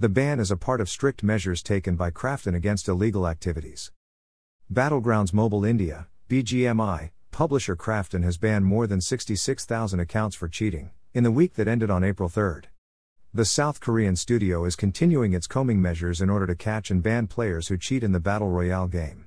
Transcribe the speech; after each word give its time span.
The 0.00 0.08
ban 0.08 0.38
is 0.38 0.52
a 0.52 0.56
part 0.56 0.80
of 0.80 0.88
strict 0.88 1.24
measures 1.24 1.60
taken 1.60 1.96
by 1.96 2.12
Krafton 2.12 2.54
against 2.54 2.86
illegal 2.86 3.26
activities. 3.26 3.90
Battlegrounds 4.72 5.32
Mobile 5.32 5.64
India, 5.64 6.06
BGMI, 6.28 7.10
publisher 7.32 7.74
Krafton 7.74 8.22
has 8.22 8.38
banned 8.38 8.64
more 8.64 8.86
than 8.86 9.00
66,000 9.00 9.98
accounts 9.98 10.36
for 10.36 10.46
cheating, 10.46 10.92
in 11.14 11.24
the 11.24 11.32
week 11.32 11.54
that 11.54 11.66
ended 11.66 11.90
on 11.90 12.04
April 12.04 12.28
3. 12.28 12.68
The 13.34 13.44
South 13.44 13.80
Korean 13.80 14.14
studio 14.14 14.64
is 14.64 14.76
continuing 14.76 15.32
its 15.32 15.48
combing 15.48 15.82
measures 15.82 16.20
in 16.20 16.30
order 16.30 16.46
to 16.46 16.54
catch 16.54 16.92
and 16.92 17.02
ban 17.02 17.26
players 17.26 17.66
who 17.66 17.76
cheat 17.76 18.04
in 18.04 18.12
the 18.12 18.20
Battle 18.20 18.50
Royale 18.50 18.86
game. 18.86 19.26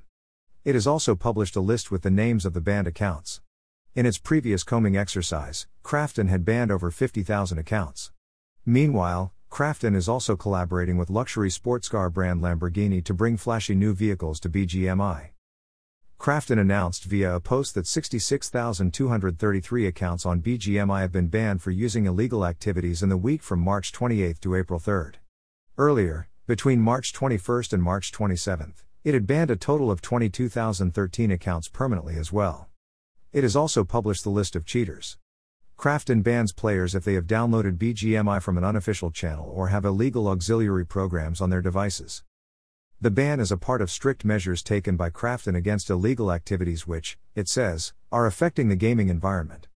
It 0.63 0.75
has 0.75 0.87
also 0.87 1.15
published 1.15 1.57
a 1.57 1.59
list 1.59 1.91
with 1.91 2.03
the 2.03 2.09
names 2.09 2.45
of 2.45 2.53
the 2.53 2.61
banned 2.61 2.87
accounts. 2.87 3.41
In 3.93 4.05
its 4.05 4.17
previous 4.17 4.63
combing 4.63 4.95
exercise, 4.95 5.67
Krafton 5.83 6.29
had 6.29 6.45
banned 6.45 6.71
over 6.71 6.91
50,000 6.91 7.57
accounts. 7.57 8.13
Meanwhile, 8.65 9.33
Krafton 9.51 9.95
is 9.97 10.07
also 10.07 10.37
collaborating 10.37 10.95
with 10.95 11.09
luxury 11.09 11.51
sports 11.51 11.89
car 11.89 12.09
brand 12.09 12.41
Lamborghini 12.41 13.03
to 13.03 13.13
bring 13.13 13.35
flashy 13.35 13.75
new 13.75 13.93
vehicles 13.93 14.39
to 14.39 14.49
BGMI. 14.49 15.31
Krafton 16.17 16.57
announced 16.57 17.03
via 17.03 17.35
a 17.35 17.41
post 17.41 17.75
that 17.75 17.85
66,233 17.85 19.87
accounts 19.87 20.25
on 20.25 20.41
BGMI 20.41 21.01
have 21.01 21.11
been 21.11 21.27
banned 21.27 21.61
for 21.61 21.71
using 21.71 22.05
illegal 22.05 22.45
activities 22.45 23.03
in 23.03 23.09
the 23.09 23.17
week 23.17 23.43
from 23.43 23.59
March 23.59 23.91
28 23.91 24.39
to 24.39 24.55
April 24.55 24.79
3. 24.79 25.19
Earlier, 25.77 26.29
between 26.47 26.79
March 26.79 27.11
21 27.11 27.63
and 27.73 27.83
March 27.83 28.13
27, 28.13 28.73
it 29.03 29.13
had 29.13 29.27
banned 29.27 29.51
a 29.51 29.57
total 29.57 29.91
of 29.91 30.01
22,013 30.01 31.29
accounts 31.29 31.67
permanently 31.67 32.15
as 32.15 32.31
well. 32.31 32.69
It 33.33 33.43
has 33.43 33.57
also 33.57 33.83
published 33.83 34.23
the 34.23 34.29
list 34.29 34.55
of 34.55 34.65
cheaters. 34.65 35.17
Krafton 35.81 36.21
bans 36.21 36.51
players 36.53 36.93
if 36.93 37.03
they 37.03 37.15
have 37.15 37.25
downloaded 37.25 37.79
BGMI 37.79 38.39
from 38.39 38.55
an 38.55 38.63
unofficial 38.63 39.09
channel 39.09 39.51
or 39.51 39.69
have 39.69 39.83
illegal 39.83 40.27
auxiliary 40.27 40.85
programs 40.85 41.41
on 41.41 41.49
their 41.49 41.59
devices. 41.59 42.23
The 43.01 43.09
ban 43.09 43.39
is 43.39 43.51
a 43.51 43.57
part 43.57 43.81
of 43.81 43.89
strict 43.89 44.23
measures 44.23 44.61
taken 44.61 44.95
by 44.95 45.09
Krafton 45.09 45.55
against 45.57 45.89
illegal 45.89 46.31
activities 46.31 46.85
which, 46.85 47.17
it 47.33 47.47
says, 47.49 47.93
are 48.11 48.27
affecting 48.27 48.69
the 48.69 48.75
gaming 48.75 49.09
environment. 49.09 49.69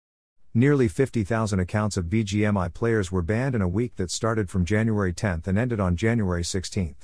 Nearly 0.54 0.88
50,000 0.88 1.60
accounts 1.60 1.98
of 1.98 2.06
BGMI 2.06 2.72
players 2.72 3.12
were 3.12 3.24
banned 3.24 3.56
in 3.56 3.64
a 3.64 3.68
week 3.68 3.96
that 3.96 4.12
started 4.12 4.48
from 4.48 4.64
January 4.64 5.12
10 5.12 5.42
and 5.48 5.58
ended 5.58 5.80
on 5.80 5.96
January 5.96 6.44
16. 6.44 6.98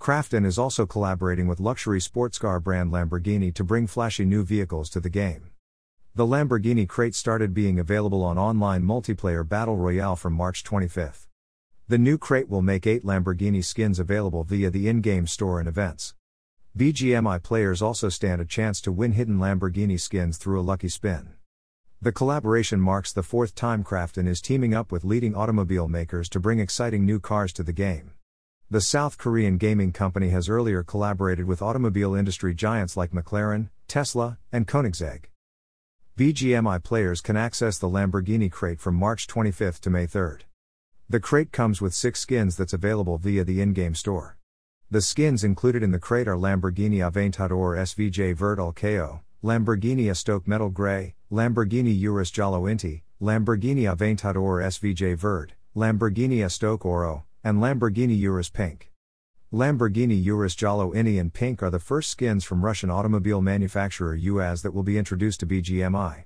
Krafton 0.00 0.44
is 0.44 0.58
also 0.58 0.84
collaborating 0.84 1.46
with 1.46 1.60
luxury 1.60 2.00
sports 2.00 2.40
car 2.40 2.58
brand 2.58 2.90
Lamborghini 2.90 3.54
to 3.54 3.62
bring 3.62 3.86
flashy 3.86 4.24
new 4.24 4.42
vehicles 4.42 4.90
to 4.90 4.98
the 4.98 5.10
game. 5.10 5.52
The 6.12 6.26
Lamborghini 6.26 6.88
crate 6.88 7.14
started 7.14 7.54
being 7.54 7.78
available 7.78 8.24
on 8.24 8.36
online 8.36 8.82
multiplayer 8.82 9.48
Battle 9.48 9.76
Royale 9.76 10.16
from 10.16 10.32
March 10.32 10.64
25. 10.64 11.28
The 11.86 11.98
new 11.98 12.18
crate 12.18 12.48
will 12.48 12.62
make 12.62 12.84
8 12.84 13.04
Lamborghini 13.04 13.64
skins 13.64 14.00
available 14.00 14.42
via 14.42 14.70
the 14.70 14.88
in 14.88 15.02
game 15.02 15.28
store 15.28 15.60
and 15.60 15.68
events. 15.68 16.14
BGMI 16.76 17.40
players 17.44 17.80
also 17.80 18.08
stand 18.08 18.40
a 18.42 18.44
chance 18.44 18.80
to 18.80 18.90
win 18.90 19.12
hidden 19.12 19.38
Lamborghini 19.38 20.00
skins 20.00 20.36
through 20.36 20.58
a 20.58 20.62
lucky 20.62 20.88
spin. 20.88 21.34
The 22.02 22.10
collaboration 22.10 22.80
marks 22.80 23.12
the 23.12 23.22
fourth 23.22 23.54
time 23.54 23.84
Krafton 23.84 24.26
is 24.26 24.40
teaming 24.40 24.74
up 24.74 24.90
with 24.90 25.04
leading 25.04 25.36
automobile 25.36 25.86
makers 25.86 26.28
to 26.30 26.40
bring 26.40 26.58
exciting 26.58 27.06
new 27.06 27.20
cars 27.20 27.52
to 27.52 27.62
the 27.62 27.72
game. 27.72 28.14
The 28.68 28.80
South 28.80 29.16
Korean 29.16 29.58
gaming 29.58 29.92
company 29.92 30.30
has 30.30 30.48
earlier 30.48 30.82
collaborated 30.82 31.46
with 31.46 31.62
automobile 31.62 32.16
industry 32.16 32.52
giants 32.52 32.96
like 32.96 33.12
McLaren, 33.12 33.68
Tesla, 33.86 34.38
and 34.50 34.66
Koenigsegg. 34.66 35.29
BGMI 36.16 36.82
players 36.82 37.20
can 37.20 37.36
access 37.36 37.78
the 37.78 37.88
Lamborghini 37.88 38.50
crate 38.50 38.80
from 38.80 38.94
March 38.94 39.26
25 39.26 39.80
to 39.80 39.90
May 39.90 40.06
3. 40.06 40.38
The 41.08 41.20
crate 41.20 41.50
comes 41.50 41.80
with 41.80 41.94
six 41.94 42.20
skins 42.20 42.56
that's 42.56 42.72
available 42.72 43.16
via 43.16 43.42
the 43.42 43.60
in 43.60 43.72
game 43.72 43.94
store. 43.94 44.36
The 44.90 45.00
skins 45.00 45.44
included 45.44 45.82
in 45.82 45.92
the 45.92 45.98
crate 45.98 46.28
are 46.28 46.36
Lamborghini 46.36 46.98
Aventador 46.98 47.78
SVJ 47.78 48.34
Verde 48.34 48.60
Alceo, 48.60 49.20
Lamborghini 49.42 50.10
Estoque 50.10 50.46
Metal 50.46 50.68
Grey, 50.68 51.14
Lamborghini 51.32 51.98
Urus 52.00 52.30
Giallo 52.30 52.64
Inti, 52.64 53.02
Lamborghini 53.22 53.82
Aventador 53.82 54.62
SVJ 54.62 55.16
Verde, 55.16 55.54
Lamborghini 55.74 56.38
Estoque 56.38 56.84
Oro, 56.84 57.24
and 57.42 57.58
Lamborghini 57.58 58.18
Urus 58.18 58.50
Pink. 58.50 58.89
Lamborghini 59.52 60.24
Urus 60.26 60.54
Giallo 60.54 60.92
Inti 60.92 61.18
and 61.18 61.32
Pink 61.34 61.60
are 61.60 61.70
the 61.70 61.80
first 61.80 62.08
skins 62.08 62.44
from 62.44 62.64
Russian 62.64 62.88
automobile 62.88 63.40
manufacturer 63.40 64.16
UAZ 64.16 64.62
that 64.62 64.72
will 64.72 64.84
be 64.84 64.96
introduced 64.96 65.40
to 65.40 65.46
BGMI. 65.46 66.22